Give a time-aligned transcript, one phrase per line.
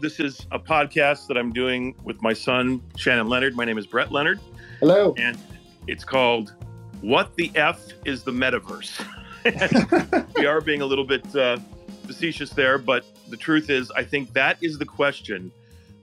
[0.00, 3.54] this is a podcast that I'm doing with my son, Shannon Leonard.
[3.54, 4.40] My name is Brett Leonard.
[4.80, 5.14] Hello.
[5.18, 5.38] And
[5.86, 6.54] it's called
[7.02, 9.04] What the F is the Metaverse?
[10.36, 11.58] we are being a little bit uh,
[12.06, 15.52] facetious there, but the truth is, I think that is the question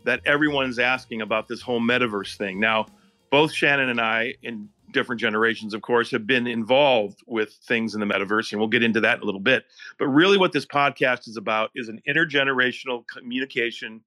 [0.03, 2.59] that everyone's asking about this whole metaverse thing.
[2.59, 2.85] Now,
[3.31, 7.99] both Shannon and I, in different generations, of course, have been involved with things in
[7.99, 9.65] the metaverse, and we'll get into that in a little bit.
[9.99, 14.01] But really, what this podcast is about is an intergenerational communication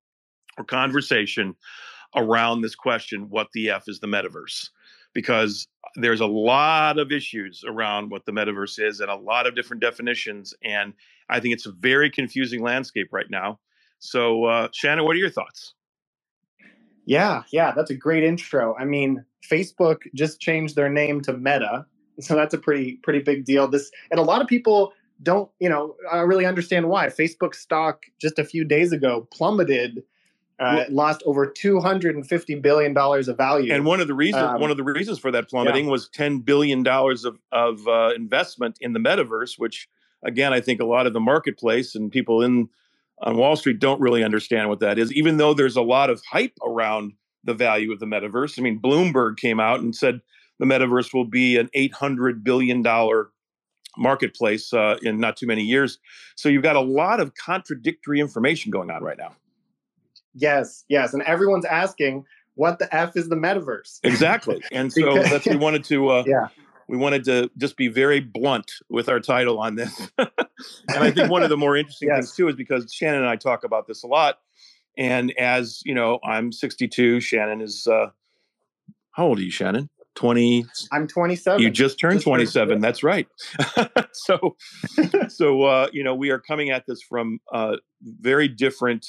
[0.58, 1.54] or conversation
[2.16, 4.70] around this question what the F is the metaverse?
[5.12, 5.66] Because
[5.96, 9.82] there's a lot of issues around what the metaverse is and a lot of different
[9.82, 10.54] definitions.
[10.62, 10.92] And
[11.28, 13.58] I think it's a very confusing landscape right now.
[13.98, 15.74] So, uh, Shannon, what are your thoughts?
[17.06, 18.76] Yeah, yeah, that's a great intro.
[18.76, 21.86] I mean, Facebook just changed their name to Meta,
[22.18, 23.68] so that's a pretty pretty big deal.
[23.68, 27.08] This and a lot of people don't, you know, I really understand why.
[27.08, 30.02] Facebook stock just a few days ago plummeted,
[30.58, 33.72] uh, lost over two hundred and fifty billion dollars of value.
[33.72, 35.90] And one of the reasons um, one of the reasons for that plummeting yeah.
[35.90, 39.88] was ten billion dollars of of uh, investment in the metaverse, which
[40.24, 42.68] again I think a lot of the marketplace and people in
[43.22, 46.22] on Wall Street don't really understand what that is, even though there's a lot of
[46.30, 47.12] hype around
[47.44, 48.58] the value of the metaverse.
[48.58, 50.20] I mean, Bloomberg came out and said
[50.58, 52.84] the metaverse will be an $800 billion
[53.96, 55.98] marketplace uh, in not too many years.
[56.36, 59.34] So you've got a lot of contradictory information going on right now.
[60.34, 61.12] Yes, yes.
[61.12, 62.24] And everyone's asking,
[62.54, 64.00] what the F is the metaverse?
[64.04, 64.62] Exactly.
[64.72, 66.48] And so that's we wanted to uh, yeah
[66.90, 70.08] we wanted to just be very blunt with our title on this.
[70.18, 70.28] and
[70.88, 72.16] I think one of the more interesting yes.
[72.16, 74.40] things too is because Shannon and I talk about this a lot.
[74.96, 77.20] And as you know, I'm 62.
[77.20, 78.08] Shannon is uh,
[79.12, 79.88] how old are you, Shannon?
[80.16, 83.28] 20 i'm 27 you just turned just 27 that's right
[84.12, 84.56] so
[85.28, 89.06] so uh, you know we are coming at this from uh, very different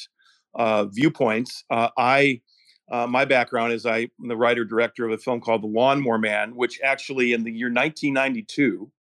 [0.54, 2.40] uh, viewpoints uh, i
[2.92, 6.56] uh, my background is I'm the writer director of a film called The Lawnmower Man,
[6.56, 8.92] which actually in the year 1992,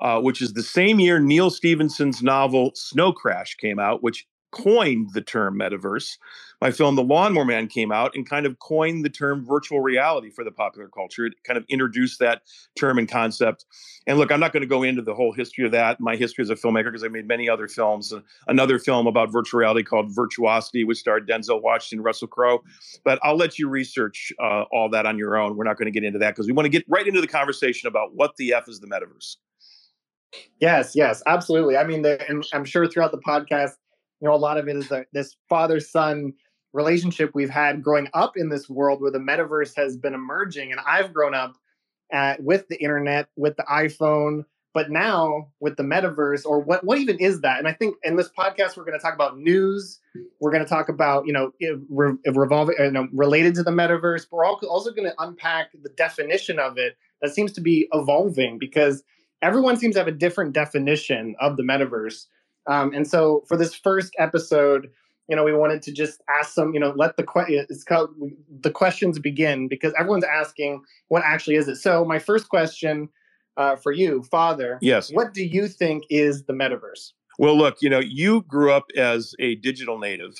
[0.00, 5.10] uh, which is the same year Neal Stephenson's novel Snow Crash came out, which coined
[5.12, 6.16] the term metaverse.
[6.60, 10.30] My film, The Lawnmower Man, came out and kind of coined the term virtual reality
[10.30, 11.26] for the popular culture.
[11.26, 12.42] It kind of introduced that
[12.78, 13.66] term and concept.
[14.06, 16.42] And look, I'm not going to go into the whole history of that, my history
[16.42, 18.14] as a filmmaker, because I made many other films.
[18.46, 22.62] Another film about virtual reality called Virtuosity, which starred Denzel Washington, Russell Crowe.
[23.04, 25.56] But I'll let you research uh, all that on your own.
[25.56, 27.28] We're not going to get into that because we want to get right into the
[27.28, 29.36] conversation about what the F is the metaverse.
[30.60, 31.76] Yes, yes, absolutely.
[31.76, 33.72] I mean, the, I'm sure throughout the podcast,
[34.20, 36.32] you know, a lot of it is the, this father son
[36.72, 40.72] relationship we've had growing up in this world where the metaverse has been emerging.
[40.72, 41.56] And I've grown up
[42.12, 44.44] at, with the internet, with the iPhone,
[44.74, 47.58] but now with the metaverse, or what, what even is that?
[47.58, 50.00] And I think in this podcast, we're going to talk about news.
[50.38, 51.50] We're going to talk about, you know,
[51.88, 55.88] re, revolving, you know, related to the metaverse, but we're also going to unpack the
[55.96, 59.02] definition of it that seems to be evolving because
[59.40, 62.26] everyone seems to have a different definition of the metaverse.
[62.66, 64.90] Um, and so for this first episode,
[65.28, 68.10] you know, we wanted to just ask some, you know, let the que- it's called
[68.60, 71.76] the questions begin because everyone's asking what actually is it.
[71.76, 73.08] So my first question
[73.56, 77.12] uh, for you, Father, yes, what do you think is the metaverse?
[77.38, 80.34] Well, look, you know, you grew up as a digital native,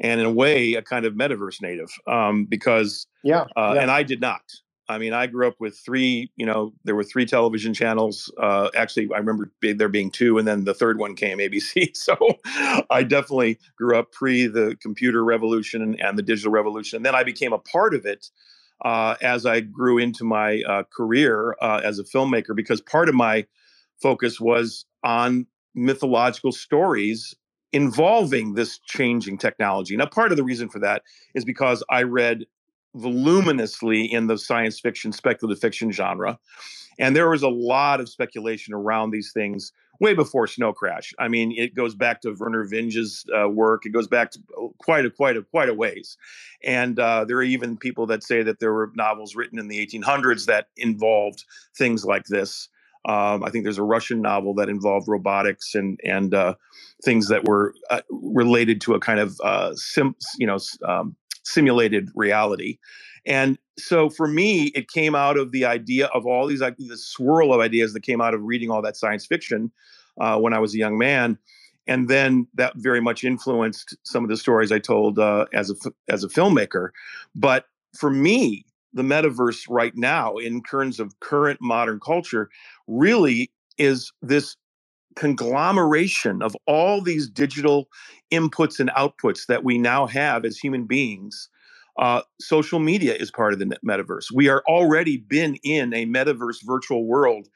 [0.00, 3.90] and in a way, a kind of metaverse native, um, because yeah, uh, yeah, and
[3.90, 4.42] I did not.
[4.88, 8.32] I mean, I grew up with three, you know, there were three television channels.
[8.40, 11.90] Uh, actually, I remember there being two, and then the third one came, ABC.
[11.96, 12.16] So
[12.90, 16.98] I definitely grew up pre the computer revolution and, and the digital revolution.
[16.98, 18.30] And then I became a part of it
[18.84, 23.14] uh, as I grew into my uh, career uh, as a filmmaker, because part of
[23.16, 23.46] my
[24.00, 27.34] focus was on mythological stories
[27.72, 29.96] involving this changing technology.
[29.96, 31.02] Now, part of the reason for that
[31.34, 32.46] is because I read
[32.96, 36.38] voluminously in the science fiction, speculative fiction genre.
[36.98, 41.14] And there was a lot of speculation around these things way before Snow Crash.
[41.18, 43.86] I mean, it goes back to Vernor Vinge's uh, work.
[43.86, 46.16] It goes back to uh, quite a quite a quite a ways.
[46.64, 49.84] And uh, there are even people that say that there were novels written in the
[49.86, 51.44] 1800s that involved
[51.76, 52.68] things like this.
[53.06, 56.54] Um, I think there's a Russian novel that involved robotics and and uh,
[57.04, 62.10] things that were uh, related to a kind of uh, sim, you know um, simulated
[62.14, 62.78] reality.
[63.24, 66.96] And so for me, it came out of the idea of all these, like the
[66.96, 69.72] swirl of ideas that came out of reading all that science fiction
[70.20, 71.38] uh, when I was a young man.
[71.88, 75.74] And then that very much influenced some of the stories I told uh, as a
[76.08, 76.90] as a filmmaker.
[77.34, 77.66] But
[77.96, 78.64] for me,
[78.96, 82.48] the metaverse right now, in terms of current modern culture,
[82.88, 84.56] really is this
[85.14, 87.88] conglomeration of all these digital
[88.32, 91.48] inputs and outputs that we now have as human beings
[91.98, 94.26] uh, social media is part of the metaverse.
[94.32, 97.48] We are already been in a metaverse virtual world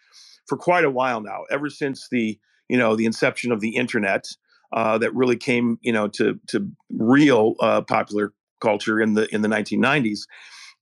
[0.47, 2.39] for quite a while now ever since the
[2.69, 4.27] you know the inception of the internet
[4.73, 9.43] uh, that really came you know to to real uh, popular culture in the in
[9.43, 10.21] the 1990s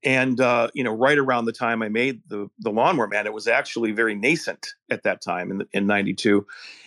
[0.04, 3.32] and uh, you know right around the time i made the the lawnmower man it
[3.32, 6.46] was actually very nascent at that time in, the, in 92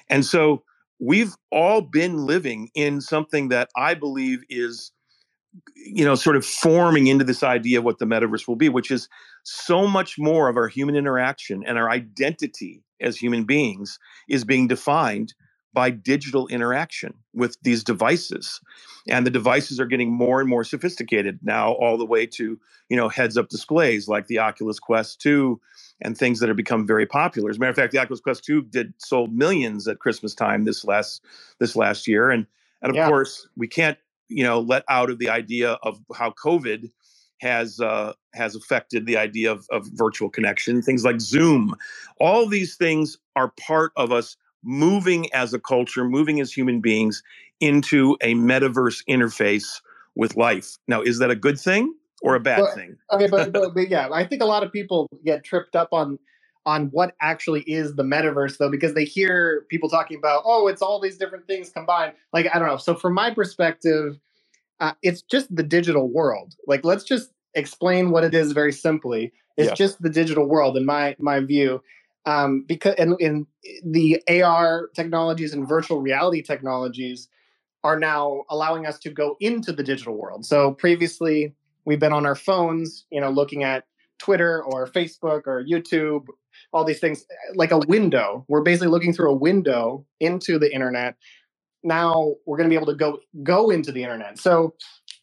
[0.09, 0.63] and so
[0.99, 4.91] we've all been living in something that i believe is
[5.75, 8.91] you know sort of forming into this idea of what the metaverse will be which
[8.91, 9.09] is
[9.43, 13.99] so much more of our human interaction and our identity as human beings
[14.29, 15.33] is being defined
[15.73, 18.59] by digital interaction with these devices.
[19.07, 22.59] And the devices are getting more and more sophisticated now all the way to
[22.89, 25.59] you know heads up displays like the oculus quest 2
[26.01, 27.49] and things that have become very popular.
[27.49, 30.65] As a matter of fact the oculus quest 2 did sold millions at christmas time
[30.65, 31.23] this last
[31.59, 32.29] this last year.
[32.29, 32.45] And
[32.81, 33.07] and of yeah.
[33.07, 33.97] course we can't
[34.27, 36.91] you know let out of the idea of how covid
[37.41, 41.75] has uh, has affected the idea of, of virtual connection things like zoom.
[42.19, 47.23] All these things are part of us moving as a culture, moving as human beings
[47.59, 49.81] into a metaverse interface
[50.15, 50.77] with life.
[50.87, 52.97] Now, is that a good thing or a bad but, thing?
[53.11, 56.19] okay, but, but, but yeah, I think a lot of people get tripped up on
[56.67, 60.79] on what actually is the metaverse though because they hear people talking about oh it's
[60.79, 62.13] all these different things combined.
[62.33, 64.19] Like i don't know so from my perspective
[64.81, 66.55] uh, it's just the digital world.
[66.67, 69.31] Like let's just explain what it is very simply.
[69.55, 71.81] It's just the digital world in my my view
[72.25, 73.47] um, because and, in
[73.83, 77.27] the AR technologies and virtual reality technologies
[77.83, 80.45] are now allowing us to go into the digital world.
[80.45, 81.53] So previously
[81.85, 83.85] we've been on our phones, you know, looking at
[84.19, 86.27] Twitter or Facebook or YouTube,
[86.73, 87.25] all these things
[87.55, 88.45] like a window.
[88.47, 91.15] We're basically looking through a window into the internet.
[91.83, 94.37] Now we're going to be able to go go into the internet.
[94.37, 94.75] So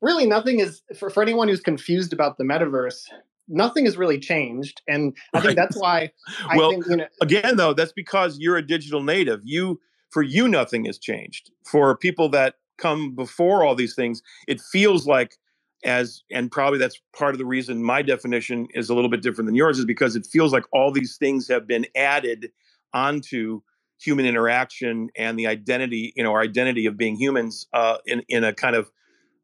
[0.03, 3.05] really nothing is for, for anyone who's confused about the metaverse
[3.49, 6.11] nothing has really changed and i think that's why
[6.49, 9.41] I well think, you know, again though that's because you're a digital native.
[9.45, 9.81] You
[10.11, 11.51] for you nothing has changed.
[11.71, 15.37] For people that come before all these things it feels like
[15.85, 19.47] as and probably that's part of the reason my definition is a little bit different
[19.47, 22.51] than yours is because it feels like all these things have been added
[22.93, 23.61] onto
[24.01, 28.45] human interaction and the identity you know our identity of being humans uh, in in
[28.45, 28.91] a kind of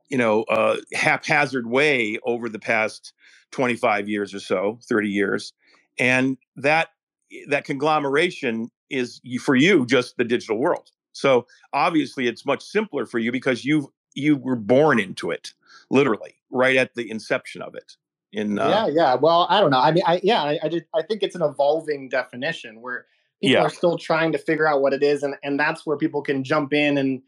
[0.09, 3.13] you know uh, haphazard way over the past
[3.55, 5.53] 25 years or so, 30 years.
[5.99, 6.89] And that
[7.49, 10.91] that conglomeration is for you just the digital world.
[11.13, 15.53] So obviously it's much simpler for you because you you were born into it
[15.91, 17.93] literally right at the inception of it.
[18.33, 19.15] In uh, yeah, yeah.
[19.15, 19.81] Well, I don't know.
[19.81, 23.07] I mean, I yeah, I, I just I think it's an evolving definition where
[23.41, 23.63] people yeah.
[23.63, 26.43] are still trying to figure out what it is, and and that's where people can
[26.43, 27.23] jump in and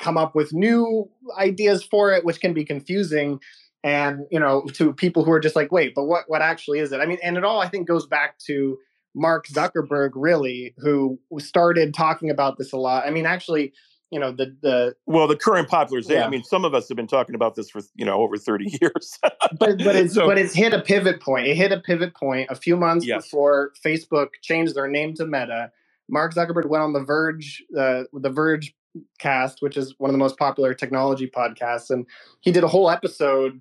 [0.00, 1.08] come up with new
[1.38, 3.40] ideas for it, which can be confusing
[3.86, 6.92] and you know to people who are just like wait but what what actually is
[6.92, 7.00] it?
[7.00, 8.78] I mean and it all i think goes back to
[9.14, 13.06] mark zuckerberg really who started talking about this a lot.
[13.06, 13.72] I mean actually
[14.10, 16.26] you know the the well the current popularization yeah.
[16.26, 18.76] i mean some of us have been talking about this for you know over 30
[18.80, 19.18] years.
[19.58, 21.46] But but it's so, but it's hit a pivot point.
[21.46, 23.24] It hit a pivot point a few months yes.
[23.24, 25.70] before facebook changed their name to meta.
[26.08, 28.74] Mark zuckerberg went on the verge uh, the verge
[29.18, 32.06] cast which is one of the most popular technology podcasts and
[32.42, 33.54] he did a whole episode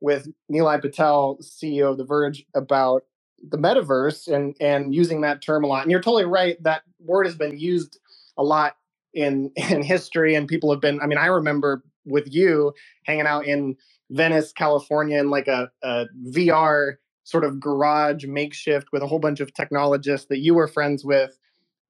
[0.00, 3.04] with Neil Patel, CEO of The Verge, about
[3.48, 5.82] the metaverse and and using that term a lot.
[5.82, 6.62] And you're totally right.
[6.62, 7.98] That word has been used
[8.38, 8.76] a lot
[9.14, 11.00] in in history, and people have been.
[11.00, 12.72] I mean, I remember with you
[13.04, 13.76] hanging out in
[14.10, 19.40] Venice, California, in like a, a VR sort of garage makeshift with a whole bunch
[19.40, 21.36] of technologists that you were friends with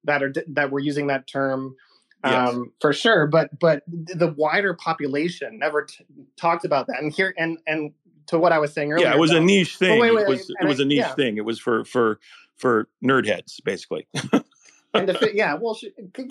[0.05, 1.75] that are that were using that term
[2.23, 2.49] yes.
[2.49, 3.27] um, for sure.
[3.27, 6.05] But but the wider population never t-
[6.37, 7.01] talked about that.
[7.01, 7.91] And here and and
[8.27, 9.07] to what I was saying earlier.
[9.07, 9.99] Yeah, it was a niche thing.
[9.99, 11.15] wait, wait, it was it was a niche yeah.
[11.15, 11.37] thing.
[11.37, 12.19] It was for for
[12.55, 14.07] for nerd heads, basically.
[14.93, 15.77] and to fi- yeah, well,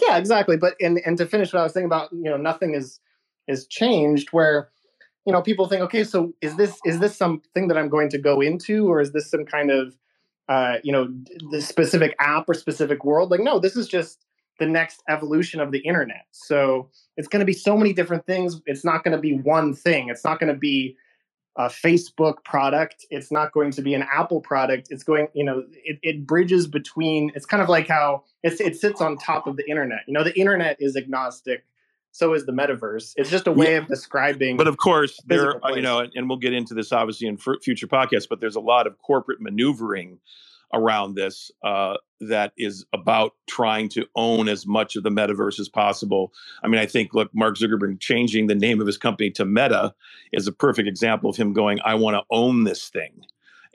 [0.00, 0.56] yeah, exactly.
[0.56, 3.00] But and and to finish what I was saying about you know nothing is
[3.48, 4.70] is changed where
[5.24, 8.18] you know people think okay so is this is this something that i'm going to
[8.18, 9.96] go into or is this some kind of
[10.48, 11.08] uh you know
[11.50, 14.24] the specific app or specific world like no this is just
[14.58, 18.60] the next evolution of the internet so it's going to be so many different things
[18.66, 20.96] it's not going to be one thing it's not going to be
[21.56, 23.04] a Facebook product.
[23.10, 24.88] It's not going to be an Apple product.
[24.90, 27.30] It's going, you know, it, it bridges between.
[27.34, 30.00] It's kind of like how it's, it sits on top of the internet.
[30.06, 31.64] You know, the internet is agnostic.
[32.14, 33.14] So is the metaverse.
[33.16, 33.78] It's just a way yeah.
[33.78, 34.58] of describing.
[34.58, 37.86] But of course, there, uh, you know, and we'll get into this obviously in future
[37.86, 38.28] podcasts.
[38.28, 40.18] But there's a lot of corporate maneuvering
[40.72, 45.68] around this uh, that is about trying to own as much of the metaverse as
[45.68, 46.32] possible.
[46.62, 49.94] I mean, I think look, Mark Zuckerberg changing the name of his company to Meta
[50.32, 53.24] is a perfect example of him going, "I want to own this thing."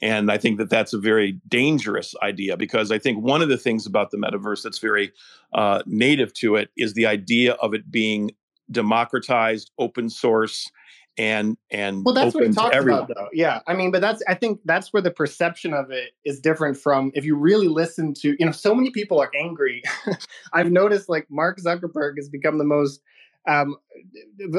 [0.01, 3.57] And I think that that's a very dangerous idea because I think one of the
[3.57, 5.11] things about the metaverse that's very
[5.53, 8.31] uh, native to it is the idea of it being
[8.71, 10.69] democratized, open source,
[11.17, 13.27] and and well that's what he talks about though.
[13.33, 16.77] Yeah i mean but that's i think that's where the perception of it is different
[16.77, 19.81] from if you really listen to you know so many people are angry.
[20.53, 23.01] I've noticed like mark zuckerberg has become the most
[23.47, 23.77] um,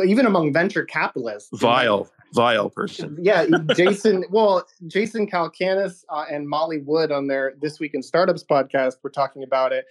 [0.07, 3.17] even among venture capitalists vile vile person.
[3.21, 8.45] Yeah jason well jason Calacanis uh, and molly wood on their this week in startups
[8.45, 9.85] podcast were talking about it.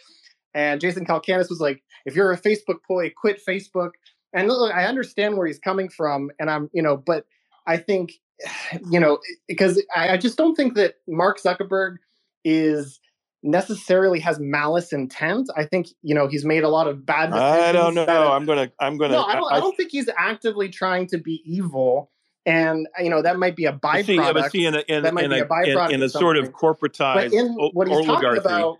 [0.54, 3.92] And jason Calacanis was like if you're a facebook boy quit facebook
[4.38, 7.26] and look, I understand where he's coming from, and I'm, you know, but
[7.66, 8.14] I think,
[8.92, 11.98] you know, because I, I just don't think that Mark Zuckerberg
[12.44, 13.00] is
[13.44, 15.50] necessarily has malice intent.
[15.56, 17.32] I think you know he's made a lot of bad.
[17.34, 18.32] I don't know.
[18.32, 18.72] I'm gonna.
[18.80, 19.14] I'm gonna.
[19.14, 19.52] No, I don't.
[19.52, 22.12] I, I, don't think he's actively trying to be evil.
[22.46, 24.52] And you know that might be a byproduct.
[24.52, 26.10] See, see in a, in, that might in be a, a byproduct in, in a
[26.10, 28.78] sort of corporatized but in what he's oligarchy, talking about,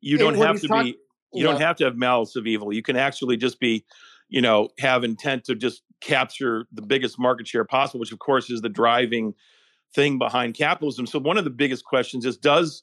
[0.00, 0.96] you don't have to talk, be.
[1.34, 2.72] You don't have to have malice of evil.
[2.72, 3.84] You can actually just be
[4.32, 8.50] you know, have intent to just capture the biggest market share possible, which of course
[8.50, 9.34] is the driving
[9.94, 11.06] thing behind capitalism.
[11.06, 12.82] So one of the biggest questions is does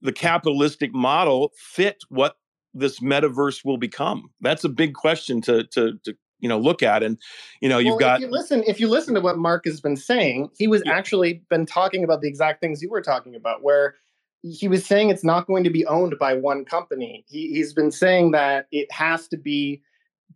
[0.00, 2.36] the capitalistic model fit what
[2.72, 4.30] this metaverse will become?
[4.40, 7.18] That's a big question to to to you know look at and
[7.60, 9.94] you know you've got if you listen if you listen to what mark has been
[9.94, 10.92] saying he was yeah.
[10.92, 13.94] actually been talking about the exact things you were talking about where
[14.40, 17.90] he was saying it's not going to be owned by one company he, he's been
[17.90, 19.82] saying that it has to be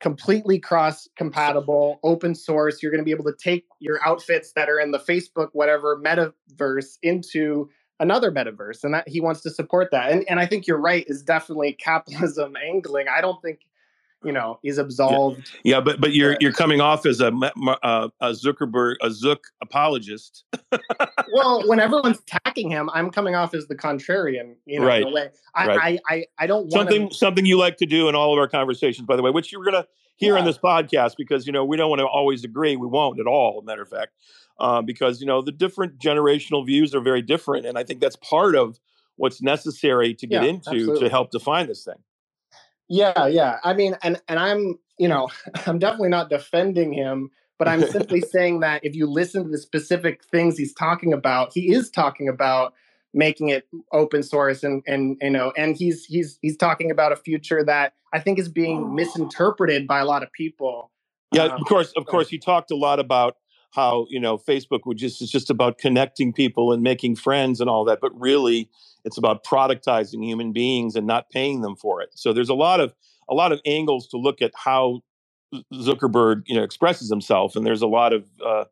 [0.01, 2.83] completely cross compatible, open source.
[2.83, 6.01] You're going to be able to take your outfits that are in the Facebook, whatever
[6.01, 7.69] metaverse into
[8.01, 8.85] another metaverse.
[8.85, 10.11] And that he wants to support that.
[10.11, 13.07] And, and I think you're right, is definitely capitalism angling.
[13.15, 13.61] I don't think
[14.25, 15.51] you know he's absolved.
[15.63, 17.29] Yeah, yeah but but you're you're coming off as a
[17.83, 20.45] uh, a Zuckerberg a Zuck apologist.
[21.33, 24.55] well, when everyone's attacking him, I'm coming off as the contrarian.
[24.67, 25.05] You know, right.
[25.07, 25.31] way.
[25.55, 26.01] I, right.
[26.09, 27.15] I, I I don't something wanna...
[27.15, 29.65] something you like to do in all of our conversations, by the way, which you're
[29.65, 30.41] gonna hear yeah.
[30.41, 32.77] in this podcast because you know we don't want to always agree.
[32.77, 33.63] We won't at all.
[33.63, 34.13] matter of fact.
[34.61, 38.17] Uh, because you know the different generational views are very different, and I think that's
[38.17, 38.79] part of
[39.17, 41.01] what's necessary to get yeah, into absolutely.
[41.01, 41.97] to help define this thing.
[42.89, 43.59] Yeah, yeah.
[43.65, 45.29] I mean, and and I'm, you know,
[45.67, 49.59] I'm definitely not defending him, but I'm simply saying that if you listen to the
[49.59, 52.75] specific things he's talking about, he is talking about
[53.17, 57.17] making it open source and and you know, and he's he's he's talking about a
[57.17, 60.91] future that I think is being misinterpreted by a lot of people.
[61.33, 63.37] Yeah, um, of course, of course, he talked a lot about
[63.71, 67.71] how you know Facebook would just is just about connecting people and making friends and
[67.71, 68.69] all that, but really
[69.05, 72.11] it's about productizing human beings and not paying them for it.
[72.15, 72.95] So there's a lot of
[73.29, 75.01] a lot of angles to look at how
[75.73, 78.65] Zuckerberg you know expresses himself, and there's a lot of uh,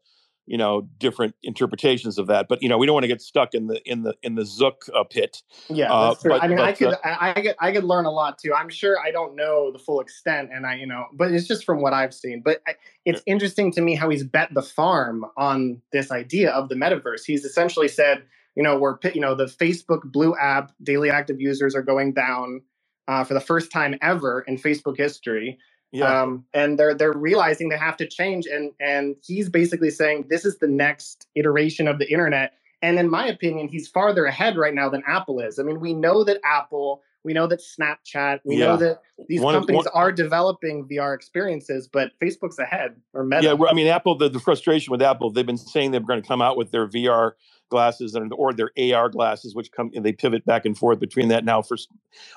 [0.47, 3.55] you know different interpretations of that but you know we don't want to get stuck
[3.55, 6.33] in the in the in the Zuck uh, pit yeah uh, that's true.
[6.33, 8.39] But, i mean but, i could uh, I, I could i could learn a lot
[8.39, 11.47] too i'm sure i don't know the full extent and i you know but it's
[11.47, 12.75] just from what i've seen but I,
[13.05, 13.33] it's yeah.
[13.33, 17.45] interesting to me how he's bet the farm on this idea of the metaverse he's
[17.45, 21.82] essentially said you know we're you know the facebook blue app daily active users are
[21.82, 22.61] going down
[23.09, 25.59] uh, for the first time ever in facebook history
[25.92, 26.23] yeah.
[26.23, 30.44] Um, and they're they're realizing they have to change, and and he's basically saying this
[30.47, 32.54] is the next iteration of the internet.
[32.80, 35.59] And in my opinion, he's farther ahead right now than Apple is.
[35.59, 38.66] I mean, we know that Apple, we know that Snapchat, we yeah.
[38.66, 43.56] know that these one, companies one, are developing VR experiences, but Facebook's ahead or Meta.
[43.56, 44.16] Yeah, I mean, Apple.
[44.16, 46.88] The, the frustration with Apple, they've been saying they're going to come out with their
[46.88, 47.32] VR
[47.73, 51.29] glasses and or their AR glasses, which come and they pivot back and forth between
[51.29, 51.76] that now for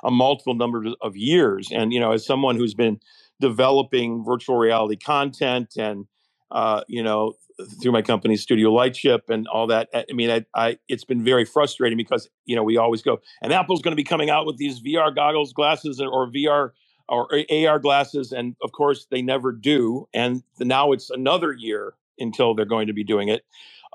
[0.03, 1.69] a multiple number of years.
[1.71, 2.99] And you know, as someone who's been
[3.39, 6.07] developing virtual reality content and
[6.51, 7.33] uh, you know
[7.81, 11.45] through my company studio lightship and all that i mean I, I, it's been very
[11.45, 14.57] frustrating because you know we always go and apple's going to be coming out with
[14.57, 16.71] these vr goggles glasses or vr
[17.07, 22.55] or ar glasses and of course they never do and now it's another year until
[22.55, 23.45] they're going to be doing it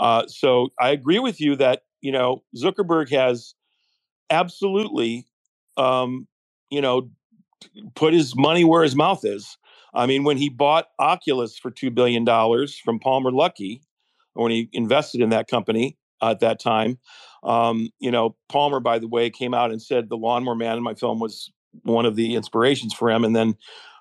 [0.01, 3.55] uh, so i agree with you that you know zuckerberg has
[4.31, 5.27] absolutely
[5.77, 6.27] um,
[6.71, 7.09] you know
[7.95, 9.57] put his money where his mouth is.
[9.93, 12.25] I mean, when he bought Oculus for $2 billion
[12.85, 13.81] from Palmer Luckey,
[14.35, 16.99] when he invested in that company uh, at that time,
[17.43, 20.83] um, you know, Palmer, by the way, came out and said the Lawnmower Man in
[20.83, 21.51] my film was
[21.83, 23.25] one of the inspirations for him.
[23.25, 23.57] And then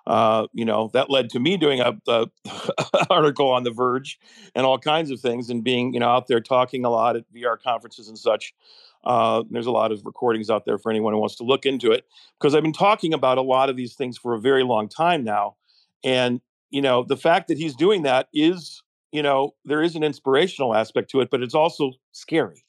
[0.09, 2.25] uh, you know, that led to me doing a, a
[3.11, 4.19] article on The Verge
[4.55, 7.31] and all kinds of things, and being you know out there talking a lot at
[7.31, 8.55] VR conferences and such.
[9.03, 11.91] Uh, there's a lot of recordings out there for anyone who wants to look into
[11.91, 12.05] it
[12.37, 15.23] because I've been talking about a lot of these things for a very long time
[15.23, 15.57] now,
[16.03, 20.03] and you know the fact that he's doing that is you know there is an
[20.03, 22.65] inspirational aspect to it, but it's also scary,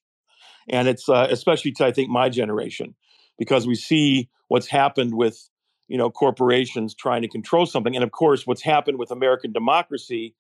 [0.69, 2.95] and it's uh, especially to I think my generation
[3.39, 5.49] because we see what's happened with
[5.91, 7.95] you know corporations trying to control something.
[7.95, 10.35] And of course what's happened with american democracy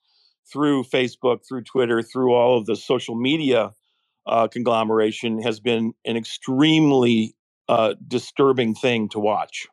[0.50, 3.74] through facebook through twitter through all of the social media
[4.26, 7.34] uh, conglomeration has been an extremely
[7.68, 9.66] uh, disturbing thing to watch.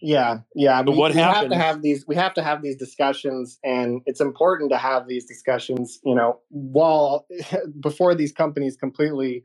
[0.00, 2.62] Yeah yeah but we, what we happens have to have these we have to have
[2.62, 7.26] these discussions and it's important to have these discussions you know while
[7.80, 9.42] before these companies completely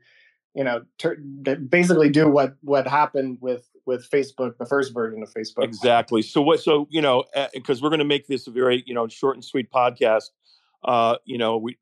[0.54, 5.32] you know ter- basically do what what happened with with Facebook, the first version of
[5.32, 5.64] Facebook.
[5.64, 6.22] Exactly.
[6.22, 6.60] So what?
[6.60, 9.44] So you know, because we're going to make this a very you know short and
[9.44, 10.30] sweet podcast.
[10.84, 11.78] Uh, you know, we,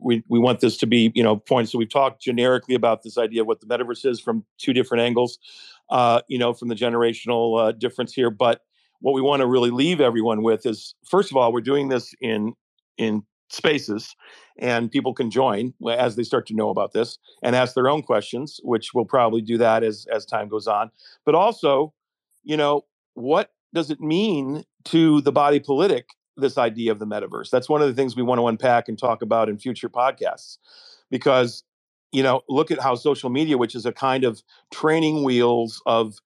[0.00, 1.72] we we want this to be you know points.
[1.72, 5.02] So we've talked generically about this idea of what the metaverse is from two different
[5.02, 5.38] angles.
[5.90, 8.62] Uh, you know, from the generational uh, difference here, but
[9.00, 12.14] what we want to really leave everyone with is first of all, we're doing this
[12.20, 12.54] in
[12.98, 14.14] in spaces
[14.58, 18.02] and people can join as they start to know about this and ask their own
[18.02, 20.90] questions which we'll probably do that as as time goes on.
[21.24, 21.92] But also
[22.44, 22.84] you know
[23.14, 27.50] what does it mean to the body politic this idea of the metaverse?
[27.50, 30.58] That's one of the things we want to unpack and talk about in future podcasts
[31.10, 31.64] because
[32.12, 36.18] you know look at how social media which is a kind of training wheels of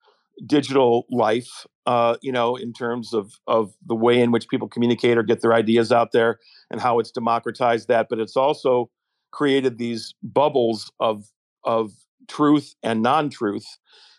[0.47, 5.17] digital life uh, you know, in terms of of the way in which people communicate
[5.17, 8.07] or get their ideas out there, and how it's democratized that.
[8.09, 8.89] But it's also
[9.31, 11.25] created these bubbles of
[11.63, 11.91] of
[12.27, 13.65] truth and non-truth,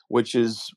[0.08, 0.72] which is,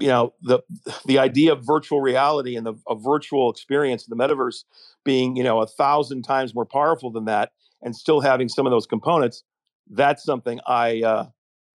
[0.00, 0.60] you know, the
[1.06, 4.64] the idea of virtual reality and the a virtual experience in the metaverse
[5.04, 8.72] being, you know, a thousand times more powerful than that, and still having some of
[8.72, 9.44] those components.
[9.88, 11.26] That's something I uh,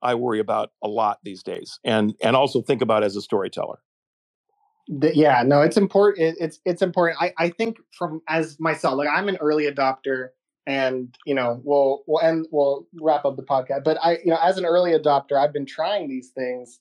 [0.01, 3.79] I worry about a lot these days, and and also think about as a storyteller.
[4.87, 7.21] Yeah no it's important it, it's it's important.
[7.21, 10.29] I i think from as myself like i'm an early adopter
[10.65, 14.39] and you know we'll we'll end we'll wrap up the podcast but i you know
[14.41, 16.79] as an early adopter i've been trying these things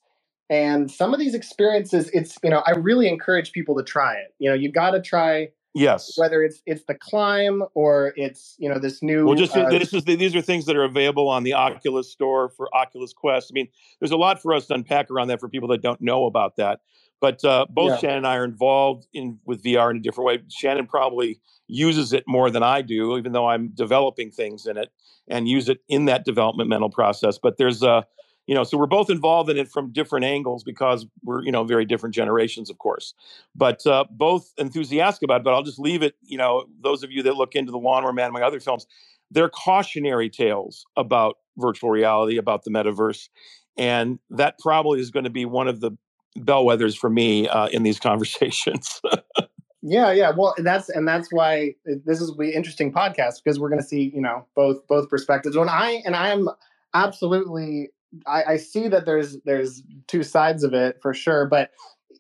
[0.51, 4.35] and some of these experiences it's you know i really encourage people to try it.
[4.39, 6.15] You know you got to try Yes.
[6.17, 9.27] Whether it's it's the climb or it's you know this new.
[9.27, 12.49] Well, just uh, this is these are things that are available on the Oculus store
[12.49, 13.53] for Oculus Quest.
[13.53, 13.69] I mean,
[14.01, 16.57] there's a lot for us to unpack around that for people that don't know about
[16.57, 16.81] that.
[17.21, 17.99] But uh, both yeah.
[17.99, 20.39] Shannon and I are involved in with VR in a different way.
[20.49, 24.91] Shannon probably uses it more than I do, even though I'm developing things in it
[25.29, 27.39] and use it in that developmental process.
[27.39, 28.07] But there's a,
[28.49, 31.65] you know, so we're both involved in it from different angles because we're, you know,
[31.65, 33.13] very different generations, of course.
[33.55, 35.45] But uh, both enthusiastic about it.
[35.45, 38.15] But I'll just leave it, you know, those of you that look into the Lawnmower
[38.15, 38.87] Man, and my other films,
[39.31, 43.29] they're cautionary tales about virtual reality, about the metaverse.
[43.77, 45.91] And that probably is going to be one of the
[46.39, 49.03] bellwethers for me uh, in these conversations.
[49.83, 50.33] yeah, yeah.
[50.35, 54.11] Well, that's and that's why this is the interesting podcast because we're going to see
[54.15, 55.55] you know both both perspectives.
[55.55, 56.49] When I and I am
[56.95, 57.91] absolutely,
[58.27, 61.47] I, I see that there's there's two sides of it for sure.
[61.47, 61.71] But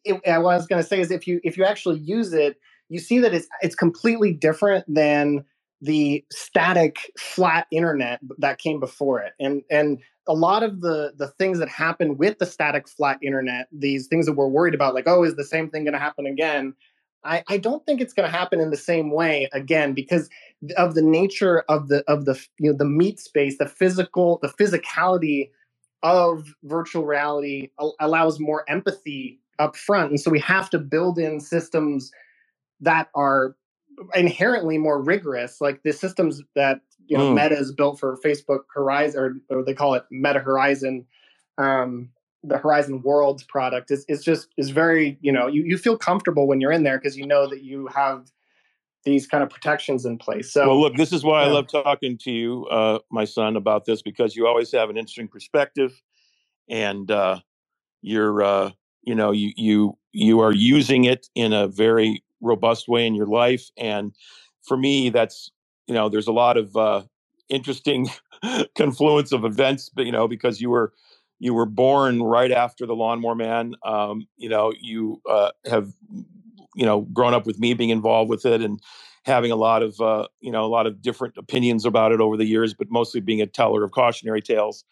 [0.04, 2.56] it, what I was going to say is if you if you actually use it,
[2.88, 5.44] you see that it's it's completely different than
[5.80, 11.28] the static flat internet that came before it and and a lot of the the
[11.28, 15.04] things that happen with the static flat internet these things that we're worried about like
[15.06, 16.74] oh is the same thing going to happen again
[17.24, 20.28] I, I don't think it's going to happen in the same way again because
[20.76, 24.48] of the nature of the of the you know the meat space the physical the
[24.48, 25.50] physicality
[26.02, 31.40] of virtual reality allows more empathy up front and so we have to build in
[31.40, 32.12] systems
[32.80, 33.56] that are
[34.14, 35.60] inherently more rigorous.
[35.60, 37.42] Like the systems that you know mm.
[37.42, 41.06] Meta is built for Facebook Horizon, or, or they call it Meta Horizon.
[41.56, 42.10] Um,
[42.44, 46.46] the Horizon Worlds product is is just is very you know you you feel comfortable
[46.46, 48.30] when you're in there because you know that you have
[49.08, 50.52] these kind of protections in place.
[50.52, 51.48] So well, look, this is why yeah.
[51.48, 54.96] I love talking to you, uh, my son, about this because you always have an
[54.96, 56.00] interesting perspective,
[56.68, 57.40] and uh,
[58.02, 58.70] you're uh,
[59.02, 63.26] you know you you you are using it in a very robust way in your
[63.26, 63.70] life.
[63.76, 64.14] And
[64.62, 65.50] for me, that's
[65.86, 67.02] you know, there's a lot of uh,
[67.48, 68.08] interesting
[68.76, 70.92] confluence of events, but you know, because you were
[71.40, 73.74] you were born right after the Lawnmower Man.
[73.84, 75.92] Um, you know, you uh, have
[76.78, 78.80] you know grown up with me being involved with it and
[79.24, 82.36] having a lot of uh, you know a lot of different opinions about it over
[82.36, 84.84] the years, but mostly being a teller of cautionary tales,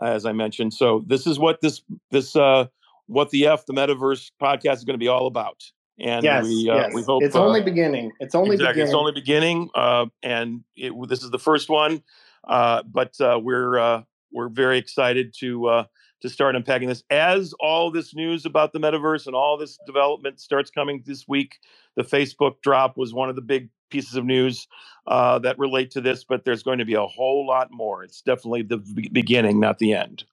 [0.00, 0.72] as I mentioned.
[0.72, 2.66] So this is what this this uh,
[3.06, 5.62] what the F the Metaverse podcast is going to be all about
[5.98, 6.94] And yes, we, uh, yes.
[6.94, 8.12] we hope it's only beginning.
[8.20, 8.74] It's only exactly.
[8.74, 8.88] beginning.
[8.88, 12.02] It's only beginning, uh, and it, this is the first one.
[12.44, 14.02] Uh, but uh, we're uh,
[14.32, 15.84] we're very excited to uh,
[16.22, 17.02] to start unpacking this.
[17.10, 21.58] As all this news about the metaverse and all this development starts coming this week,
[21.96, 24.66] the Facebook drop was one of the big pieces of news
[25.06, 26.24] uh, that relate to this.
[26.24, 28.02] But there's going to be a whole lot more.
[28.02, 28.78] It's definitely the
[29.12, 30.24] beginning, not the end.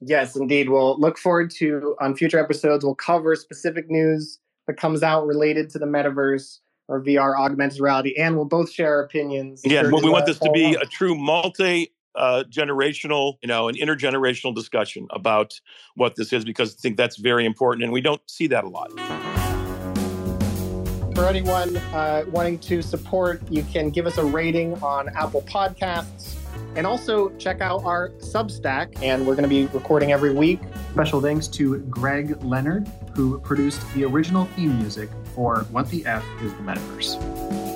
[0.00, 0.68] Yes, indeed.
[0.68, 2.84] We'll look forward to on future episodes.
[2.84, 8.14] We'll cover specific news that comes out related to the metaverse or VR augmented reality,
[8.18, 9.60] and we'll both share our opinions.
[9.64, 13.76] Yeah, well, we want this to be a true multi uh, generational, you know, an
[13.76, 15.58] intergenerational discussion about
[15.94, 18.68] what this is because I think that's very important, and we don't see that a
[18.68, 18.90] lot.
[21.14, 26.36] For anyone uh, wanting to support, you can give us a rating on Apple Podcasts.
[26.76, 30.60] And also check out our Substack, and we're going to be recording every week.
[30.92, 36.24] Special thanks to Gregg Leonard, who produced the original theme music for What the F
[36.40, 37.67] is the Metaverse.